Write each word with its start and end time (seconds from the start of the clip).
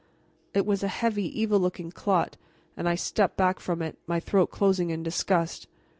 It 0.55 0.65
was 0.65 0.81
a 0.81 0.87
heavy, 0.87 1.25
evil 1.39 1.59
looking 1.59 1.91
clot, 1.91 2.35
and 2.75 2.89
I 2.89 2.95
stepped 2.95 3.37
back 3.37 3.59
from 3.59 3.83
it, 3.83 3.99
my 4.07 4.19
throat 4.19 4.49
closing 4.49 4.89
in 4.89 5.03
disgust. 5.03 5.67